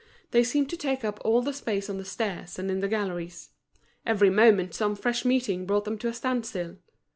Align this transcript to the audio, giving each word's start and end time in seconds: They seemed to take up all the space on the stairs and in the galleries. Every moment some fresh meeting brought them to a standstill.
They 0.31 0.43
seemed 0.43 0.67
to 0.71 0.77
take 0.77 1.05
up 1.05 1.19
all 1.23 1.43
the 1.43 1.53
space 1.53 1.87
on 1.87 1.99
the 1.99 2.05
stairs 2.05 2.57
and 2.57 2.71
in 2.71 2.79
the 2.79 2.87
galleries. 2.87 3.49
Every 4.03 4.31
moment 4.31 4.73
some 4.73 4.95
fresh 4.95 5.23
meeting 5.25 5.67
brought 5.67 5.85
them 5.85 5.99
to 5.99 6.07
a 6.07 6.13
standstill. 6.15 6.77